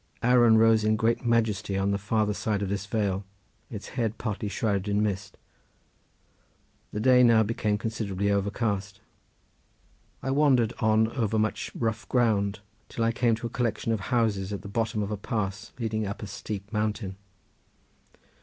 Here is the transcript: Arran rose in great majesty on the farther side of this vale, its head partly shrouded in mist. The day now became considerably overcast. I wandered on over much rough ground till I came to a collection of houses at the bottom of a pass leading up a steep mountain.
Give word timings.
Arran 0.23 0.57
rose 0.57 0.83
in 0.83 0.95
great 0.95 1.23
majesty 1.27 1.77
on 1.77 1.91
the 1.91 1.99
farther 1.99 2.33
side 2.33 2.63
of 2.63 2.69
this 2.69 2.87
vale, 2.87 3.23
its 3.69 3.89
head 3.89 4.17
partly 4.17 4.49
shrouded 4.49 4.87
in 4.87 5.03
mist. 5.03 5.37
The 6.91 6.99
day 6.99 7.21
now 7.21 7.43
became 7.43 7.77
considerably 7.77 8.31
overcast. 8.31 8.99
I 10.23 10.31
wandered 10.31 10.73
on 10.79 11.07
over 11.11 11.37
much 11.37 11.69
rough 11.75 12.09
ground 12.09 12.61
till 12.89 13.03
I 13.03 13.11
came 13.11 13.35
to 13.35 13.45
a 13.45 13.49
collection 13.51 13.91
of 13.91 13.99
houses 14.09 14.51
at 14.51 14.63
the 14.63 14.67
bottom 14.67 15.03
of 15.03 15.11
a 15.11 15.17
pass 15.17 15.71
leading 15.77 16.07
up 16.07 16.23
a 16.23 16.25
steep 16.25 16.73
mountain. 16.73 17.15